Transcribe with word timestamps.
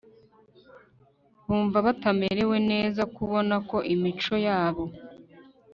bumva 1.45 1.77
batamerewe 1.87 2.57
neza 2.71 3.01
Kubona 3.15 3.55
ko 3.69 3.77
imico 3.93 4.35
yabo 4.47 4.83